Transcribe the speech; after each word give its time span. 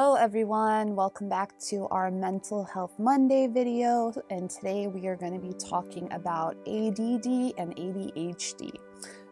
Hello 0.00 0.14
everyone, 0.14 0.94
welcome 0.94 1.28
back 1.28 1.58
to 1.58 1.88
our 1.90 2.08
Mental 2.08 2.62
Health 2.62 3.00
Monday 3.00 3.48
video. 3.48 4.12
And 4.30 4.48
today 4.48 4.86
we 4.86 5.08
are 5.08 5.16
going 5.16 5.32
to 5.32 5.44
be 5.44 5.52
talking 5.54 6.06
about 6.12 6.54
ADD 6.68 7.26
and 7.58 7.74
ADHD. 7.74 8.70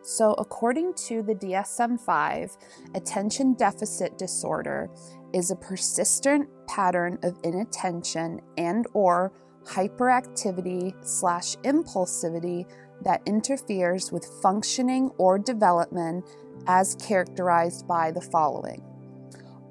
So 0.02 0.32
according 0.38 0.94
to 1.06 1.22
the 1.22 1.36
DSM-5, 1.36 2.56
attention 2.96 3.54
deficit 3.54 4.18
disorder 4.18 4.90
is 5.32 5.52
a 5.52 5.56
persistent 5.56 6.48
pattern 6.66 7.20
of 7.22 7.38
inattention 7.44 8.40
and 8.58 8.88
or 8.92 9.32
hyperactivity 9.66 10.96
slash 11.06 11.54
impulsivity 11.58 12.68
that 13.02 13.22
interferes 13.24 14.10
with 14.10 14.26
functioning 14.42 15.10
or 15.16 15.38
development 15.38 16.24
as 16.66 16.96
characterized 16.96 17.86
by 17.86 18.10
the 18.10 18.20
following 18.20 18.82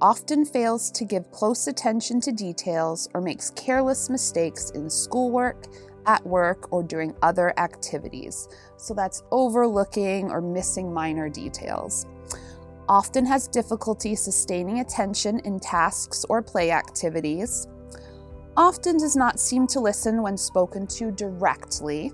often 0.05 0.45
fails 0.45 0.91
to 0.91 1.03
give 1.03 1.31
close 1.31 1.65
attention 1.65 2.21
to 2.21 2.31
details 2.31 3.09
or 3.15 3.21
makes 3.21 3.49
careless 3.55 4.07
mistakes 4.07 4.69
in 4.75 4.87
schoolwork, 4.87 5.65
at 6.05 6.23
work, 6.27 6.71
or 6.71 6.83
during 6.83 7.11
other 7.23 7.51
activities. 7.57 8.47
So 8.77 8.93
that's 8.93 9.23
overlooking 9.31 10.29
or 10.29 10.41
missing 10.41 10.93
minor 10.93 11.27
details. 11.27 12.05
Often 12.87 13.25
has 13.25 13.47
difficulty 13.47 14.13
sustaining 14.13 14.79
attention 14.79 15.39
in 15.39 15.59
tasks 15.59 16.23
or 16.29 16.43
play 16.43 16.69
activities. 16.69 17.65
Often 18.55 18.97
does 18.97 19.15
not 19.15 19.39
seem 19.39 19.65
to 19.69 19.79
listen 19.79 20.21
when 20.21 20.37
spoken 20.37 20.85
to 20.85 21.09
directly. 21.09 22.13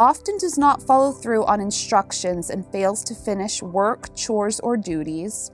Often 0.00 0.38
does 0.38 0.58
not 0.58 0.82
follow 0.82 1.12
through 1.12 1.44
on 1.44 1.60
instructions 1.60 2.50
and 2.50 2.66
fails 2.72 3.04
to 3.04 3.14
finish 3.14 3.62
work, 3.62 4.12
chores, 4.16 4.58
or 4.58 4.76
duties 4.76 5.52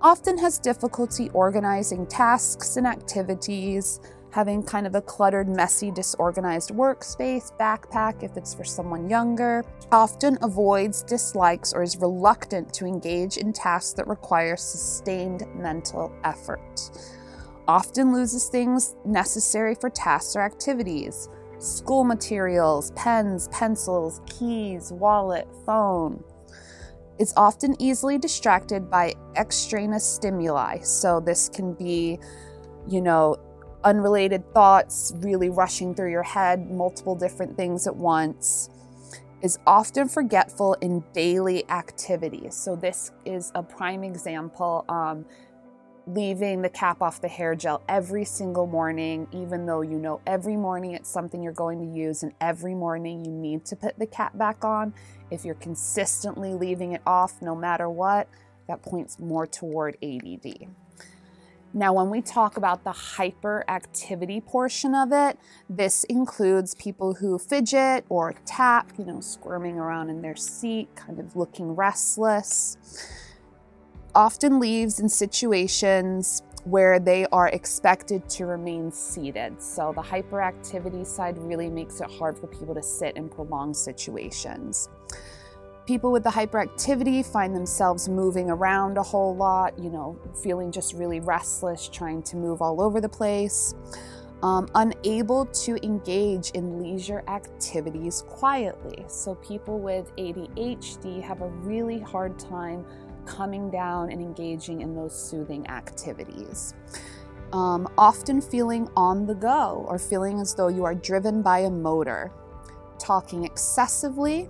often 0.00 0.38
has 0.38 0.58
difficulty 0.58 1.28
organizing 1.30 2.06
tasks 2.06 2.76
and 2.76 2.86
activities, 2.86 4.00
having 4.30 4.62
kind 4.62 4.86
of 4.86 4.94
a 4.94 5.02
cluttered, 5.02 5.48
messy, 5.48 5.90
disorganized 5.90 6.70
workspace, 6.70 7.56
backpack 7.58 8.22
if 8.22 8.36
it's 8.36 8.54
for 8.54 8.64
someone 8.64 9.08
younger, 9.08 9.64
often 9.90 10.38
avoids, 10.42 11.02
dislikes, 11.02 11.72
or 11.72 11.82
is 11.82 11.96
reluctant 11.96 12.72
to 12.74 12.86
engage 12.86 13.38
in 13.38 13.52
tasks 13.52 13.94
that 13.94 14.06
require 14.06 14.56
sustained 14.56 15.42
mental 15.54 16.12
effort. 16.24 16.90
Often 17.66 18.12
loses 18.12 18.48
things 18.48 18.94
necessary 19.04 19.74
for 19.74 19.90
tasks 19.90 20.36
or 20.36 20.42
activities 20.42 21.28
school 21.58 22.04
materials, 22.04 22.92
pens, 22.92 23.48
pencils, 23.48 24.20
keys, 24.26 24.92
wallet, 24.92 25.48
phone 25.66 26.22
is 27.18 27.32
often 27.36 27.74
easily 27.80 28.18
distracted 28.18 28.90
by 28.90 29.14
extraneous 29.36 30.04
stimuli. 30.04 30.78
So, 30.80 31.20
this 31.20 31.48
can 31.48 31.74
be, 31.74 32.18
you 32.88 33.00
know, 33.00 33.36
unrelated 33.84 34.52
thoughts 34.54 35.12
really 35.16 35.50
rushing 35.50 35.94
through 35.94 36.10
your 36.10 36.22
head, 36.22 36.70
multiple 36.70 37.14
different 37.14 37.56
things 37.56 37.86
at 37.86 37.96
once. 37.96 38.70
Is 39.40 39.58
often 39.66 40.08
forgetful 40.08 40.74
in 40.80 41.04
daily 41.12 41.68
activities. 41.70 42.54
So, 42.54 42.74
this 42.74 43.12
is 43.24 43.52
a 43.54 43.62
prime 43.62 44.02
example. 44.04 44.84
Um, 44.88 45.24
leaving 46.08 46.62
the 46.62 46.68
cap 46.70 47.02
off 47.02 47.20
the 47.20 47.28
hair 47.28 47.54
gel 47.54 47.82
every 47.86 48.24
single 48.24 48.66
morning, 48.66 49.28
even 49.30 49.66
though 49.66 49.82
you 49.82 49.98
know 49.98 50.20
every 50.26 50.56
morning 50.56 50.92
it's 50.92 51.10
something 51.10 51.42
you're 51.42 51.52
going 51.52 51.78
to 51.78 51.98
use, 51.98 52.22
and 52.22 52.32
every 52.40 52.74
morning 52.74 53.24
you 53.24 53.30
need 53.30 53.64
to 53.66 53.76
put 53.76 53.98
the 53.98 54.06
cap 54.06 54.36
back 54.36 54.64
on. 54.64 54.94
If 55.30 55.44
you're 55.44 55.54
consistently 55.56 56.54
leaving 56.54 56.92
it 56.92 57.02
off 57.06 57.42
no 57.42 57.54
matter 57.54 57.90
what, 57.90 58.26
that 58.68 58.82
points 58.82 59.18
more 59.18 59.46
toward 59.46 59.98
ADD. 60.02 60.68
Now, 61.74 61.92
when 61.92 62.08
we 62.08 62.22
talk 62.22 62.56
about 62.56 62.84
the 62.84 62.92
hyperactivity 62.92 64.44
portion 64.44 64.94
of 64.94 65.12
it, 65.12 65.38
this 65.68 66.04
includes 66.04 66.74
people 66.74 67.14
who 67.14 67.38
fidget 67.38 68.06
or 68.08 68.34
tap, 68.46 68.92
you 68.98 69.04
know, 69.04 69.20
squirming 69.20 69.78
around 69.78 70.08
in 70.08 70.22
their 70.22 70.36
seat, 70.36 70.88
kind 70.96 71.20
of 71.20 71.36
looking 71.36 71.76
restless 71.76 72.78
often 74.14 74.58
leaves 74.58 75.00
in 75.00 75.08
situations 75.08 76.42
where 76.64 76.98
they 76.98 77.26
are 77.32 77.48
expected 77.48 78.28
to 78.28 78.46
remain 78.46 78.90
seated. 78.90 79.60
So 79.60 79.92
the 79.94 80.02
hyperactivity 80.02 81.06
side 81.06 81.38
really 81.38 81.68
makes 81.68 82.00
it 82.00 82.10
hard 82.10 82.38
for 82.38 82.46
people 82.46 82.74
to 82.74 82.82
sit 82.82 83.16
in 83.16 83.28
prolonged 83.28 83.76
situations. 83.76 84.88
People 85.86 86.12
with 86.12 86.22
the 86.22 86.30
hyperactivity 86.30 87.24
find 87.24 87.56
themselves 87.56 88.08
moving 88.08 88.50
around 88.50 88.98
a 88.98 89.02
whole 89.02 89.34
lot, 89.34 89.78
you 89.78 89.88
know, 89.88 90.18
feeling 90.42 90.70
just 90.70 90.92
really 90.92 91.20
restless, 91.20 91.88
trying 91.88 92.22
to 92.24 92.36
move 92.36 92.60
all 92.60 92.82
over 92.82 93.00
the 93.00 93.08
place. 93.08 93.74
Um, 94.42 94.68
unable 94.74 95.46
to 95.46 95.84
engage 95.84 96.50
in 96.50 96.80
leisure 96.80 97.24
activities 97.26 98.22
quietly. 98.28 99.04
So, 99.08 99.34
people 99.36 99.80
with 99.80 100.14
ADHD 100.14 101.20
have 101.22 101.42
a 101.42 101.48
really 101.48 101.98
hard 101.98 102.38
time 102.38 102.84
coming 103.28 103.70
down 103.70 104.10
and 104.10 104.20
engaging 104.20 104.80
in 104.80 104.94
those 104.94 105.14
soothing 105.14 105.66
activities. 105.68 106.74
Um, 107.52 107.88
often 107.96 108.40
feeling 108.40 108.90
on 108.96 109.26
the 109.26 109.34
go 109.34 109.84
or 109.88 109.98
feeling 109.98 110.40
as 110.40 110.54
though 110.54 110.68
you 110.68 110.84
are 110.84 110.94
driven 110.94 111.42
by 111.42 111.60
a 111.60 111.70
motor, 111.70 112.32
talking 112.98 113.44
excessively, 113.44 114.48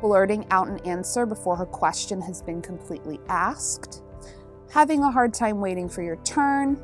blurting 0.00 0.46
out 0.50 0.68
an 0.68 0.78
answer 0.80 1.26
before 1.26 1.56
her 1.56 1.66
question 1.66 2.20
has 2.20 2.42
been 2.42 2.60
completely 2.60 3.20
asked, 3.28 4.02
having 4.70 5.02
a 5.02 5.10
hard 5.10 5.32
time 5.32 5.60
waiting 5.60 5.88
for 5.88 6.02
your 6.02 6.16
turn, 6.16 6.80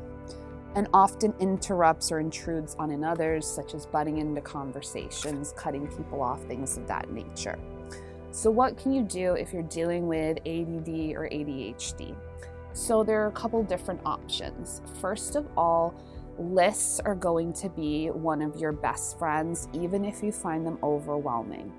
and 0.75 0.87
often 0.93 1.33
interrupts 1.39 2.11
or 2.11 2.19
intrudes 2.19 2.75
on 2.77 2.91
another's, 2.91 3.45
such 3.45 3.73
as 3.73 3.85
butting 3.85 4.17
into 4.17 4.39
conversations, 4.41 5.53
cutting 5.57 5.87
people 5.87 6.21
off, 6.21 6.41
things 6.43 6.77
of 6.77 6.87
that 6.87 7.09
nature. 7.11 7.57
So, 8.31 8.51
what 8.51 8.77
can 8.77 8.93
you 8.93 9.01
do 9.01 9.33
if 9.33 9.51
you're 9.51 9.63
dealing 9.63 10.07
with 10.07 10.37
ADD 10.39 11.15
or 11.15 11.27
ADHD? 11.31 12.15
So, 12.73 13.03
there 13.03 13.23
are 13.23 13.27
a 13.27 13.31
couple 13.31 13.63
different 13.63 14.01
options. 14.05 14.81
First 15.01 15.35
of 15.35 15.47
all, 15.57 15.95
lists 16.37 16.99
are 16.99 17.15
going 17.15 17.53
to 17.53 17.69
be 17.69 18.07
one 18.07 18.41
of 18.41 18.55
your 18.57 18.71
best 18.71 19.17
friends, 19.17 19.67
even 19.73 20.05
if 20.05 20.21
you 20.21 20.31
find 20.31 20.65
them 20.65 20.77
overwhelming. 20.83 21.73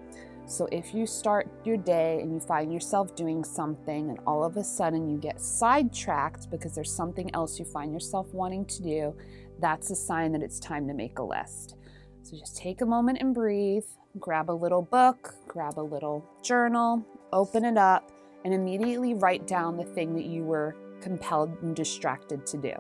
So, 0.47 0.67
if 0.73 0.93
you 0.93 1.07
start 1.07 1.49
your 1.65 1.77
day 1.77 2.19
and 2.21 2.33
you 2.33 2.41
find 2.41 2.73
yourself 2.73 3.15
doing 3.15 3.45
something 3.45 4.11
and 4.11 4.19
all 4.27 4.43
of 4.43 4.57
a 4.57 4.65
sudden 4.65 5.09
you 5.09 5.19
get 5.19 5.41
sidetracked 5.41 6.51
because 6.51 6.75
there's 6.75 6.93
something 6.93 7.33
else 7.33 7.61
you 7.61 7.65
find 7.65 7.93
yourself 7.93 8.27
wanting 8.35 8.67
to 8.67 8.83
do, 8.83 9.17
that's 9.61 9.91
a 9.91 9.97
sign 9.97 10.33
that 10.33 10.43
it's 10.43 10.59
time 10.59 10.89
to 10.89 10.95
make 10.95 11.21
a 11.21 11.23
list. 11.23 11.77
So, 12.23 12.37
just 12.37 12.57
take 12.57 12.81
a 12.81 12.87
moment 12.87 13.19
and 13.21 13.33
breathe 13.33 13.85
grab 14.19 14.51
a 14.51 14.53
little 14.53 14.83
book, 14.83 15.35
grab 15.47 15.79
a 15.79 15.83
little 15.83 16.25
journal, 16.43 17.05
open 17.33 17.65
it 17.65 17.79
up, 17.79 18.11
and 18.45 18.53
immediately 18.53 19.15
write 19.15 19.47
down 19.47 19.77
the 19.77 19.85
thing 19.85 20.15
that 20.15 20.25
you 20.25 20.43
were 20.43 20.75
compelled 21.01 21.57
and 21.63 21.77
distracted 21.77 22.47
to 22.47 22.57
do. 22.57 22.73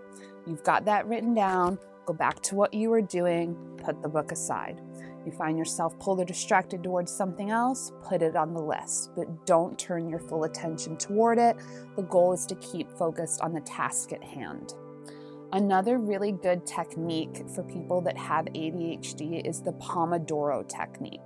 You've 0.46 0.64
got 0.64 0.84
that 0.86 1.06
written 1.06 1.34
down, 1.34 1.78
go 2.06 2.12
back 2.12 2.40
to 2.42 2.54
what 2.54 2.74
you 2.74 2.90
were 2.90 3.02
doing, 3.02 3.56
put 3.76 4.02
the 4.02 4.08
book 4.08 4.32
aside. 4.32 4.80
You 5.24 5.32
find 5.32 5.58
yourself 5.58 5.98
pulled 5.98 6.20
or 6.20 6.24
distracted 6.24 6.82
towards 6.82 7.12
something 7.12 7.50
else, 7.50 7.92
put 8.02 8.22
it 8.22 8.36
on 8.36 8.54
the 8.54 8.62
list, 8.62 9.10
but 9.14 9.46
don't 9.46 9.78
turn 9.78 10.08
your 10.08 10.18
full 10.18 10.44
attention 10.44 10.96
toward 10.96 11.38
it. 11.38 11.56
The 11.96 12.02
goal 12.02 12.32
is 12.32 12.46
to 12.46 12.54
keep 12.56 12.90
focused 12.90 13.42
on 13.42 13.52
the 13.52 13.60
task 13.60 14.12
at 14.12 14.24
hand. 14.24 14.74
Another 15.52 15.98
really 15.98 16.30
good 16.30 16.64
technique 16.64 17.42
for 17.52 17.64
people 17.64 18.00
that 18.02 18.16
have 18.16 18.44
ADHD 18.46 19.44
is 19.44 19.60
the 19.60 19.72
Pomodoro 19.72 20.66
technique. 20.68 21.20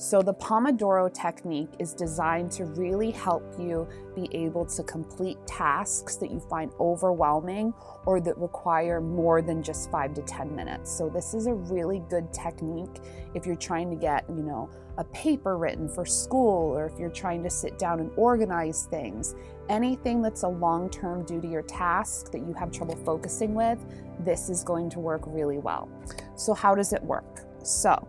So, 0.00 0.22
the 0.22 0.32
Pomodoro 0.32 1.12
technique 1.12 1.68
is 1.78 1.92
designed 1.92 2.50
to 2.52 2.64
really 2.64 3.10
help 3.10 3.42
you 3.58 3.86
be 4.16 4.30
able 4.32 4.64
to 4.64 4.82
complete 4.82 5.36
tasks 5.46 6.16
that 6.16 6.30
you 6.30 6.40
find 6.40 6.72
overwhelming 6.80 7.74
or 8.06 8.18
that 8.18 8.38
require 8.38 9.02
more 9.02 9.42
than 9.42 9.62
just 9.62 9.90
five 9.90 10.14
to 10.14 10.22
10 10.22 10.56
minutes. 10.56 10.90
So, 10.90 11.10
this 11.10 11.34
is 11.34 11.48
a 11.48 11.52
really 11.52 12.02
good 12.08 12.32
technique 12.32 13.02
if 13.34 13.44
you're 13.44 13.56
trying 13.56 13.90
to 13.90 13.96
get, 13.96 14.24
you 14.30 14.42
know, 14.42 14.70
a 14.96 15.04
paper 15.04 15.58
written 15.58 15.86
for 15.86 16.06
school 16.06 16.74
or 16.74 16.86
if 16.86 16.98
you're 16.98 17.10
trying 17.10 17.42
to 17.42 17.50
sit 17.50 17.78
down 17.78 18.00
and 18.00 18.10
organize 18.16 18.86
things. 18.86 19.34
Anything 19.68 20.22
that's 20.22 20.44
a 20.44 20.48
long 20.48 20.88
term 20.88 21.26
duty 21.26 21.54
or 21.54 21.60
task 21.60 22.32
that 22.32 22.38
you 22.38 22.54
have 22.54 22.72
trouble 22.72 22.96
focusing 23.04 23.54
with, 23.54 23.78
this 24.20 24.48
is 24.48 24.64
going 24.64 24.88
to 24.88 24.98
work 24.98 25.20
really 25.26 25.58
well. 25.58 25.90
So, 26.36 26.54
how 26.54 26.74
does 26.74 26.94
it 26.94 27.02
work? 27.02 27.42
So, 27.62 28.08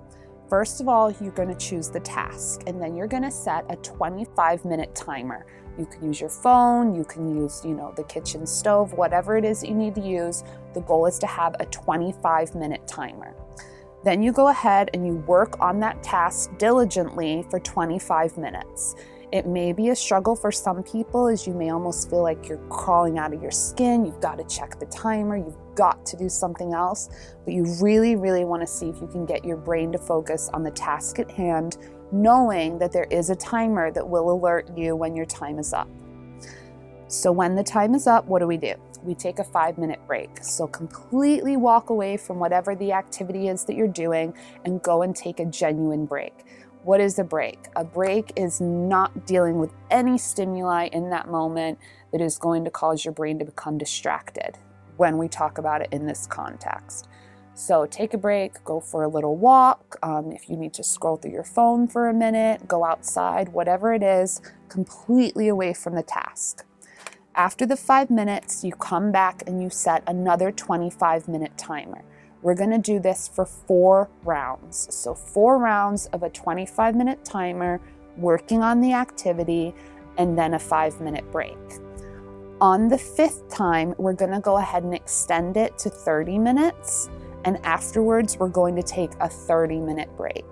First 0.51 0.81
of 0.81 0.89
all, 0.89 1.09
you're 1.21 1.31
going 1.31 1.47
to 1.47 1.55
choose 1.55 1.87
the 1.87 2.01
task 2.01 2.63
and 2.67 2.81
then 2.81 2.93
you're 2.93 3.07
going 3.07 3.23
to 3.23 3.31
set 3.31 3.63
a 3.69 3.77
25 3.77 4.65
minute 4.65 4.93
timer. 4.93 5.45
You 5.79 5.85
can 5.85 6.07
use 6.07 6.19
your 6.19 6.29
phone, 6.29 6.93
you 6.93 7.05
can 7.05 7.33
use, 7.41 7.61
you 7.63 7.73
know, 7.73 7.93
the 7.95 8.03
kitchen 8.03 8.45
stove, 8.45 8.91
whatever 8.91 9.37
it 9.37 9.45
is 9.45 9.63
you 9.63 9.73
need 9.73 9.95
to 9.95 10.01
use. 10.01 10.43
The 10.73 10.81
goal 10.81 11.05
is 11.05 11.17
to 11.19 11.25
have 11.25 11.55
a 11.61 11.65
25 11.67 12.53
minute 12.55 12.85
timer. 12.85 13.33
Then 14.03 14.21
you 14.21 14.33
go 14.33 14.49
ahead 14.49 14.89
and 14.93 15.07
you 15.07 15.13
work 15.25 15.57
on 15.61 15.79
that 15.79 16.03
task 16.03 16.51
diligently 16.57 17.45
for 17.49 17.61
25 17.61 18.37
minutes. 18.37 18.95
It 19.31 19.47
may 19.47 19.71
be 19.71 19.89
a 19.89 19.95
struggle 19.95 20.35
for 20.35 20.51
some 20.51 20.83
people 20.83 21.27
as 21.27 21.47
you 21.47 21.53
may 21.53 21.69
almost 21.69 22.09
feel 22.09 22.21
like 22.21 22.49
you're 22.49 22.57
crawling 22.67 23.17
out 23.17 23.33
of 23.33 23.41
your 23.41 23.51
skin. 23.51 24.05
You've 24.05 24.19
got 24.19 24.37
to 24.37 24.43
check 24.43 24.77
the 24.77 24.85
timer, 24.87 25.37
you've 25.37 25.55
got 25.73 26.05
to 26.07 26.17
do 26.17 26.27
something 26.27 26.73
else. 26.73 27.09
But 27.45 27.53
you 27.53 27.63
really, 27.81 28.17
really 28.17 28.43
want 28.43 28.61
to 28.61 28.67
see 28.67 28.89
if 28.89 28.99
you 28.99 29.07
can 29.07 29.25
get 29.25 29.45
your 29.45 29.55
brain 29.55 29.93
to 29.93 29.97
focus 29.97 30.49
on 30.53 30.63
the 30.63 30.71
task 30.71 31.19
at 31.19 31.31
hand, 31.31 31.77
knowing 32.11 32.77
that 32.79 32.91
there 32.91 33.07
is 33.09 33.29
a 33.29 33.35
timer 33.35 33.89
that 33.91 34.05
will 34.05 34.29
alert 34.31 34.69
you 34.75 34.97
when 34.97 35.15
your 35.15 35.25
time 35.25 35.59
is 35.59 35.71
up. 35.71 35.87
So, 37.07 37.31
when 37.31 37.55
the 37.55 37.63
time 37.63 37.95
is 37.95 38.07
up, 38.07 38.25
what 38.25 38.39
do 38.39 38.47
we 38.47 38.57
do? 38.57 38.73
We 39.03 39.15
take 39.15 39.39
a 39.39 39.43
five 39.45 39.77
minute 39.77 39.99
break. 40.07 40.43
So, 40.43 40.67
completely 40.67 41.55
walk 41.55 41.89
away 41.89 42.17
from 42.17 42.37
whatever 42.37 42.75
the 42.75 42.91
activity 42.91 43.47
is 43.47 43.63
that 43.65 43.77
you're 43.77 43.87
doing 43.87 44.33
and 44.65 44.81
go 44.81 45.03
and 45.03 45.15
take 45.15 45.39
a 45.39 45.45
genuine 45.45 46.05
break. 46.05 46.33
What 46.83 46.99
is 46.99 47.19
a 47.19 47.23
break? 47.23 47.67
A 47.75 47.83
break 47.83 48.33
is 48.35 48.59
not 48.59 49.27
dealing 49.27 49.59
with 49.59 49.71
any 49.91 50.17
stimuli 50.17 50.85
in 50.91 51.11
that 51.11 51.27
moment 51.27 51.77
that 52.11 52.21
is 52.21 52.39
going 52.39 52.63
to 52.65 52.71
cause 52.71 53.05
your 53.05 53.13
brain 53.13 53.37
to 53.37 53.45
become 53.45 53.77
distracted 53.77 54.57
when 54.97 55.19
we 55.19 55.27
talk 55.27 55.59
about 55.59 55.81
it 55.81 55.89
in 55.91 56.07
this 56.07 56.25
context. 56.25 57.07
So 57.53 57.85
take 57.85 58.15
a 58.15 58.17
break, 58.17 58.63
go 58.63 58.79
for 58.79 59.03
a 59.03 59.07
little 59.07 59.35
walk. 59.37 59.99
Um, 60.01 60.31
if 60.31 60.49
you 60.49 60.57
need 60.57 60.73
to 60.73 60.83
scroll 60.83 61.17
through 61.17 61.33
your 61.33 61.43
phone 61.43 61.87
for 61.87 62.09
a 62.09 62.13
minute, 62.15 62.67
go 62.67 62.83
outside, 62.83 63.49
whatever 63.49 63.93
it 63.93 64.01
is, 64.01 64.41
completely 64.67 65.49
away 65.49 65.73
from 65.73 65.93
the 65.93 66.01
task. 66.01 66.65
After 67.35 67.67
the 67.67 67.77
five 67.77 68.09
minutes, 68.09 68.63
you 68.63 68.71
come 68.73 69.11
back 69.11 69.43
and 69.45 69.61
you 69.61 69.69
set 69.69 70.03
another 70.07 70.51
25 70.51 71.27
minute 71.27 71.57
timer. 71.59 72.03
We're 72.41 72.55
to 72.71 72.79
do 72.79 72.99
this 72.99 73.27
for 73.27 73.45
four 73.45 74.09
rounds. 74.23 74.87
So, 74.89 75.13
four 75.13 75.59
rounds 75.59 76.07
of 76.07 76.23
a 76.23 76.29
25 76.29 76.95
minute 76.95 77.23
timer, 77.23 77.79
working 78.17 78.63
on 78.63 78.81
the 78.81 78.93
activity, 78.93 79.75
and 80.17 80.37
then 80.37 80.55
a 80.55 80.59
five 80.59 80.99
minute 80.99 81.29
break. 81.31 81.57
On 82.59 82.87
the 82.87 82.97
fifth 82.97 83.49
time, 83.49 83.93
we're 83.97 84.13
to 84.31 84.39
go 84.39 84.57
ahead 84.57 84.83
and 84.83 84.93
extend 84.93 85.57
it 85.57 85.77
to 85.79 85.89
30 85.89 86.37
minutes. 86.37 87.09
And 87.45 87.57
afterwards, 87.63 88.37
we're 88.37 88.49
going 88.49 88.75
to 88.75 88.83
take 88.83 89.11
a 89.19 89.27
30 89.27 89.79
minute 89.79 90.09
break. 90.17 90.45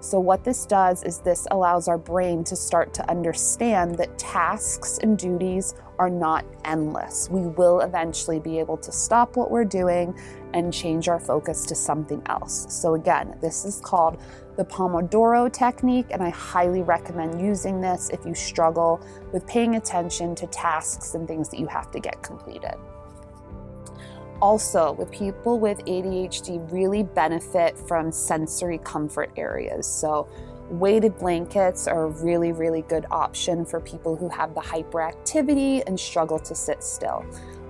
So, 0.00 0.18
what 0.18 0.44
this 0.44 0.64
does 0.64 1.02
is 1.02 1.18
this 1.18 1.46
allows 1.50 1.86
our 1.86 1.98
brain 1.98 2.42
to 2.44 2.56
start 2.56 2.94
to 2.94 3.10
understand 3.10 3.96
that 3.96 4.18
tasks 4.18 4.98
and 5.02 5.18
duties 5.18 5.74
are 5.98 6.08
not 6.08 6.46
endless. 6.64 7.28
We 7.30 7.42
will 7.42 7.80
eventually 7.80 8.40
be 8.40 8.58
able 8.58 8.78
to 8.78 8.90
stop 8.90 9.36
what 9.36 9.50
we're 9.50 9.66
doing 9.66 10.18
and 10.54 10.72
change 10.72 11.08
our 11.08 11.20
focus 11.20 11.64
to 11.66 11.74
something 11.74 12.22
else. 12.26 12.66
So, 12.68 12.94
again, 12.94 13.38
this 13.40 13.64
is 13.64 13.80
called 13.80 14.20
the 14.56 14.64
Pomodoro 14.64 15.52
technique, 15.52 16.06
and 16.10 16.22
I 16.22 16.30
highly 16.30 16.82
recommend 16.82 17.40
using 17.40 17.80
this 17.80 18.10
if 18.10 18.24
you 18.26 18.34
struggle 18.34 19.00
with 19.32 19.46
paying 19.46 19.76
attention 19.76 20.34
to 20.36 20.46
tasks 20.48 21.14
and 21.14 21.26
things 21.26 21.48
that 21.50 21.58
you 21.58 21.66
have 21.66 21.90
to 21.92 22.00
get 22.00 22.22
completed. 22.22 22.74
Also, 24.42 24.92
with 24.92 25.10
people 25.10 25.58
with 25.58 25.84
ADHD, 25.84 26.72
really 26.72 27.02
benefit 27.02 27.78
from 27.78 28.10
sensory 28.10 28.78
comfort 28.78 29.30
areas. 29.36 29.86
So, 29.86 30.28
weighted 30.70 31.18
blankets 31.18 31.86
are 31.86 32.04
a 32.04 32.08
really, 32.08 32.52
really 32.52 32.82
good 32.82 33.04
option 33.10 33.64
for 33.64 33.80
people 33.80 34.16
who 34.16 34.28
have 34.28 34.54
the 34.54 34.60
hyperactivity 34.60 35.82
and 35.86 35.98
struggle 35.98 36.38
to 36.38 36.54
sit 36.54 36.82
still. 36.82 37.24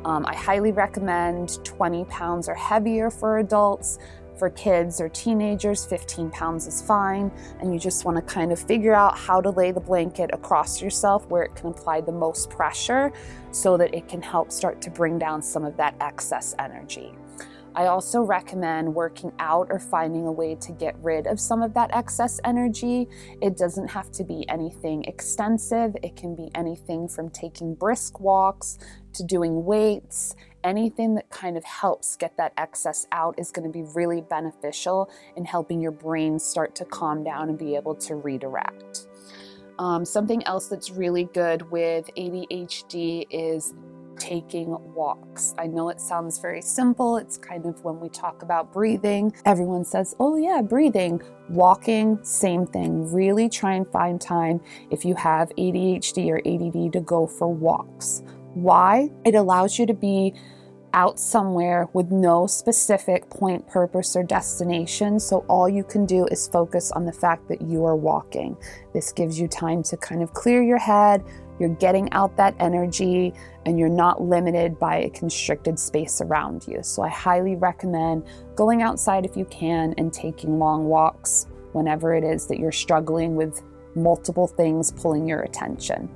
Um, 0.05 0.25
I 0.25 0.35
highly 0.35 0.73
recommend 0.73 1.63
20 1.65 2.05
pounds 2.07 2.49
or 2.49 2.55
heavier 2.55 3.11
for 3.11 3.39
adults. 3.39 3.99
For 4.39 4.49
kids 4.49 5.03
or 5.03 5.11
teenagers, 5.11 5.85
15 5.85 6.31
pounds 6.31 6.67
is 6.67 6.81
fine. 6.81 7.31
And 7.61 7.75
you 7.75 7.79
just 7.79 8.07
want 8.07 8.17
to 8.17 8.23
kind 8.23 8.53
of 8.53 8.59
figure 8.59 8.95
out 8.95 9.19
how 9.19 9.43
to 9.43 9.51
lay 9.51 9.71
the 9.71 9.81
blanket 9.81 10.31
across 10.33 10.81
yourself 10.81 11.27
where 11.27 11.43
it 11.43 11.55
can 11.55 11.67
apply 11.67 12.01
the 12.01 12.13
most 12.13 12.49
pressure 12.49 13.13
so 13.51 13.77
that 13.77 13.95
it 13.95 14.09
can 14.09 14.23
help 14.23 14.51
start 14.51 14.81
to 14.83 14.91
bring 14.91 15.19
down 15.19 15.43
some 15.43 15.67
of 15.67 15.77
that 15.77 15.95
excess 16.01 16.55
energy. 16.59 17.13
I 17.75 17.87
also 17.87 18.23
recommend 18.23 18.95
working 18.95 19.33
out 19.39 19.69
or 19.71 19.79
finding 19.79 20.27
a 20.27 20.33
way 20.33 20.57
to 20.57 20.73
get 20.73 20.97
rid 21.03 21.27
of 21.27 21.39
some 21.39 21.63
of 21.63 21.73
that 21.75 21.95
excess 21.95 22.41
energy. 22.45 23.09
It 23.41 23.57
doesn't 23.57 23.89
have 23.89 24.11
to 24.13 24.25
be 24.25 24.49
anything 24.49 25.05
extensive, 25.05 25.97
it 26.03 26.17
can 26.17 26.35
be 26.35 26.51
anything 26.55 27.07
from 27.07 27.31
taking 27.31 27.75
brisk 27.75 28.19
walks 28.21 28.79
to 29.15 29.25
doing 29.25 29.65
weights. 29.65 30.35
Anything 30.63 31.15
that 31.15 31.31
kind 31.31 31.57
of 31.57 31.65
helps 31.65 32.17
get 32.17 32.37
that 32.37 32.53
excess 32.57 33.07
out 33.13 33.39
is 33.39 33.51
going 33.51 33.67
to 33.67 33.73
be 33.73 33.85
really 33.95 34.21
beneficial 34.21 35.11
in 35.37 35.45
helping 35.45 35.81
your 35.81 35.93
brain 35.93 36.39
start 36.39 36.75
to 36.77 36.85
calm 36.85 37.25
down 37.25 37.49
and 37.49 37.59
be 37.59 37.77
able 37.77 37.95
to 37.95 38.17
redirect. 38.17 39.07
Um, 39.79 40.05
something 40.05 40.45
else 40.47 40.69
that's 40.69 40.91
really 40.91 41.25
good 41.25 41.71
with 41.71 42.11
ADHD 42.15 43.27
is 43.31 43.73
taking 44.21 44.77
walks. 44.95 45.55
I 45.59 45.67
know 45.67 45.89
it 45.89 46.01
sounds 46.01 46.39
very 46.39 46.63
simple. 46.63 47.17
It's 47.17 47.39
kind 47.39 47.65
of 47.67 47.83
when 47.83 47.99
we 47.99 48.11
talk 48.11 48.43
about 48.43 48.73
breathing, 48.73 49.33
everyone 49.47 49.85
says, 49.85 50.15
oh, 50.21 50.37
yeah, 50.37 50.61
breathing. 50.61 51.23
Walking, 51.49 52.19
same 52.23 52.67
thing. 52.67 53.13
Really 53.13 53.49
try 53.49 53.75
and 53.75 53.91
find 53.91 54.21
time 54.21 54.61
if 54.91 55.05
you 55.05 55.15
have 55.15 55.49
ADHD 55.57 56.29
or 56.29 56.39
ADD 56.47 56.93
to 56.93 57.01
go 57.01 57.27
for 57.27 57.53
walks. 57.53 58.23
Why? 58.55 59.11
It 59.25 59.35
allows 59.35 59.79
you 59.79 59.87
to 59.87 59.95
be 59.95 60.35
out 60.93 61.21
somewhere 61.21 61.89
with 61.93 62.11
no 62.11 62.47
specific 62.47 63.31
point, 63.31 63.67
purpose, 63.69 64.17
or 64.17 64.25
destination. 64.25 65.21
So 65.21 65.45
all 65.49 65.69
you 65.69 65.85
can 65.85 66.05
do 66.05 66.27
is 66.27 66.49
focus 66.49 66.91
on 66.93 67.05
the 67.05 67.13
fact 67.13 67.49
that 67.49 67.63
you 67.63 67.85
are 67.85 67.97
walking. 67.97 68.57
This 68.93 69.13
gives 69.13 69.39
you 69.39 69.47
time 69.47 69.83
to 69.85 69.97
kind 69.97 70.23
of 70.23 70.33
clear 70.33 70.63
your 70.63 70.79
head, 70.79 71.25
you're 71.61 71.69
getting 71.69 72.11
out 72.13 72.37
that 72.39 72.55
energy 72.59 73.35
and 73.67 73.79
you're 73.79 73.91
not 73.91 74.23
limited 74.23 74.79
by 74.79 74.97
a 74.97 75.11
constricted 75.11 75.79
space 75.79 76.23
around 76.23 76.67
you. 76.67 76.83
So 76.83 77.03
I 77.03 77.09
highly 77.09 77.55
recommend 77.55 78.25
going 78.57 78.83
outside 78.83 79.27
if 79.27 79.37
you 79.37 79.45
can 79.45 79.95
and 79.99 80.13
taking 80.13 80.59
long 80.59 80.87
walks 80.87 81.47
whenever 81.73 82.15
it 82.15 82.25
is 82.25 82.47
that 82.47 82.59
you're 82.59 82.73
struggling 82.73 83.37
with 83.37 83.63
multiple 83.95 84.47
things 84.47 84.91
pulling 84.91 85.29
your 85.29 85.43
attention. 85.43 86.09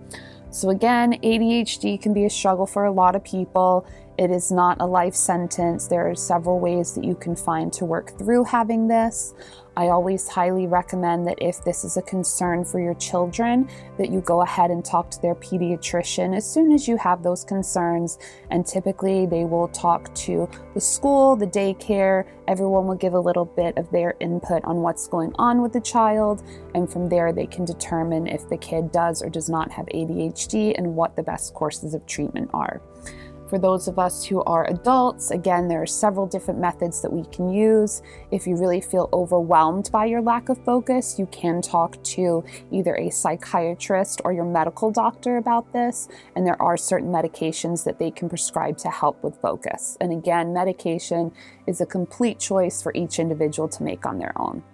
So, 0.54 0.70
again, 0.70 1.14
ADHD 1.14 2.00
can 2.00 2.14
be 2.14 2.24
a 2.24 2.30
struggle 2.30 2.64
for 2.64 2.84
a 2.84 2.92
lot 2.92 3.16
of 3.16 3.24
people. 3.24 3.84
It 4.16 4.30
is 4.30 4.52
not 4.52 4.76
a 4.80 4.86
life 4.86 5.14
sentence. 5.14 5.88
There 5.88 6.08
are 6.08 6.14
several 6.14 6.60
ways 6.60 6.94
that 6.94 7.04
you 7.04 7.16
can 7.16 7.34
find 7.34 7.72
to 7.72 7.84
work 7.84 8.16
through 8.16 8.44
having 8.44 8.86
this. 8.86 9.34
I 9.76 9.88
always 9.88 10.28
highly 10.28 10.68
recommend 10.68 11.26
that 11.26 11.42
if 11.42 11.64
this 11.64 11.82
is 11.82 11.96
a 11.96 12.02
concern 12.02 12.64
for 12.64 12.78
your 12.78 12.94
children, 12.94 13.68
that 13.98 14.10
you 14.10 14.20
go 14.20 14.42
ahead 14.42 14.70
and 14.70 14.84
talk 14.84 15.10
to 15.10 15.20
their 15.20 15.34
pediatrician 15.34 16.36
as 16.36 16.48
soon 16.48 16.70
as 16.70 16.86
you 16.86 16.96
have 16.96 17.24
those 17.24 17.42
concerns. 17.42 18.18
And 18.50 18.64
typically, 18.64 19.26
they 19.26 19.44
will 19.44 19.66
talk 19.68 20.14
to 20.14 20.48
the 20.74 20.80
school, 20.80 21.34
the 21.34 21.48
daycare, 21.48 22.24
everyone 22.46 22.86
will 22.86 22.94
give 22.94 23.14
a 23.14 23.20
little 23.20 23.46
bit 23.46 23.76
of 23.76 23.90
their 23.90 24.14
input 24.20 24.64
on 24.64 24.76
what's 24.76 25.08
going 25.08 25.32
on 25.40 25.60
with 25.60 25.72
the 25.72 25.80
child. 25.80 26.44
And 26.76 26.88
from 26.88 27.08
there, 27.08 27.32
they 27.32 27.46
can 27.46 27.64
determine 27.64 28.28
if 28.28 28.48
the 28.48 28.56
kid 28.56 28.92
does 28.92 29.22
or 29.22 29.28
does 29.28 29.48
not 29.48 29.72
have 29.72 29.86
ADHD 29.86 30.78
and 30.78 30.94
what 30.94 31.16
the 31.16 31.22
best 31.24 31.52
courses 31.52 31.94
of 31.94 32.06
treatment 32.06 32.50
are. 32.54 32.80
For 33.54 33.60
those 33.60 33.86
of 33.86 34.00
us 34.00 34.24
who 34.24 34.42
are 34.42 34.68
adults, 34.68 35.30
again, 35.30 35.68
there 35.68 35.80
are 35.80 35.86
several 35.86 36.26
different 36.26 36.58
methods 36.58 37.00
that 37.02 37.12
we 37.12 37.22
can 37.26 37.48
use. 37.48 38.02
If 38.32 38.48
you 38.48 38.56
really 38.56 38.80
feel 38.80 39.08
overwhelmed 39.12 39.90
by 39.92 40.06
your 40.06 40.20
lack 40.20 40.48
of 40.48 40.58
focus, 40.64 41.20
you 41.20 41.26
can 41.26 41.62
talk 41.62 42.02
to 42.02 42.44
either 42.72 42.96
a 42.96 43.10
psychiatrist 43.10 44.20
or 44.24 44.32
your 44.32 44.44
medical 44.44 44.90
doctor 44.90 45.36
about 45.36 45.72
this. 45.72 46.08
And 46.34 46.44
there 46.44 46.60
are 46.60 46.76
certain 46.76 47.12
medications 47.12 47.84
that 47.84 48.00
they 48.00 48.10
can 48.10 48.28
prescribe 48.28 48.76
to 48.78 48.90
help 48.90 49.22
with 49.22 49.40
focus. 49.40 49.96
And 50.00 50.10
again, 50.10 50.52
medication 50.52 51.30
is 51.68 51.80
a 51.80 51.86
complete 51.86 52.40
choice 52.40 52.82
for 52.82 52.90
each 52.96 53.20
individual 53.20 53.68
to 53.68 53.84
make 53.84 54.04
on 54.04 54.18
their 54.18 54.32
own. 54.34 54.64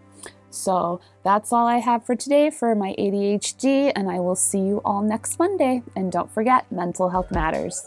So 0.49 1.03
that's 1.23 1.53
all 1.53 1.67
I 1.67 1.81
have 1.81 2.07
for 2.07 2.17
today 2.17 2.49
for 2.49 2.75
my 2.75 2.95
ADHD, 2.99 3.93
and 3.95 4.11
I 4.11 4.21
will 4.21 4.37
see 4.37 4.61
you 4.61 4.81
all 4.87 5.03
next 5.03 5.39
Monday. 5.39 5.83
And 5.95 6.11
don't 6.11 6.33
forget, 6.33 6.73
mental 6.73 7.11
health 7.11 7.31
matters. 7.31 7.87